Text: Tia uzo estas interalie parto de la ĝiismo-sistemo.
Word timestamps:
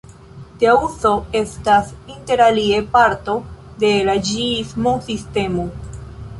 Tia 0.61 0.71
uzo 0.85 1.11
estas 1.39 1.91
interalie 2.15 2.81
parto 2.97 3.37
de 3.85 3.95
la 4.11 4.19
ĝiismo-sistemo. 4.33 5.71